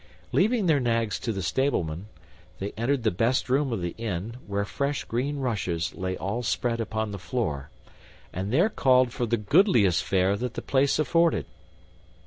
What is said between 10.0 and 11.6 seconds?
fare that the place afforded.